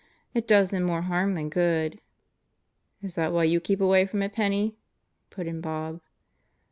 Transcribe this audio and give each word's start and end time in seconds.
It 0.33 0.47
does 0.47 0.71
them 0.71 0.81
more 0.81 1.03
harm 1.03 1.35
than 1.35 1.49
good." 1.51 2.01
"Is 3.03 3.13
that 3.13 3.31
why 3.31 3.43
you 3.43 3.59
keep 3.59 3.79
away 3.79 4.07
from 4.07 4.23
it, 4.23 4.33
Penney?" 4.33 4.75
put 5.29 5.45
in 5.45 5.61
Bob. 5.61 6.01